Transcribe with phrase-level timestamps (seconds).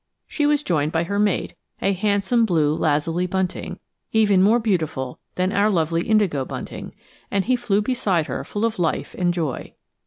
[0.25, 3.77] She was joined by her mate, a handsome blue lazuli bunting,
[4.11, 6.95] even more beautiful than our lovely indigo bunting,
[7.29, 9.75] and he flew beside her full of life and joy.